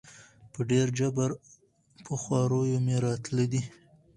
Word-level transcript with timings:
په 0.53 0.59
ډېر 0.71 0.87
جبر 0.99 1.29
په 2.05 2.13
خواریو 2.21 2.79
مي 2.85 2.95
راتله 3.05 3.45
دي 3.51 3.61